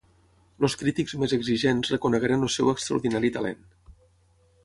Els 0.67 0.75
crítics 0.83 1.13
més 1.23 1.35
exigents 1.37 1.91
reconegueren 1.93 2.47
el 2.47 2.51
seu 2.55 2.73
extraordinari 2.73 3.31
talent. 3.39 3.61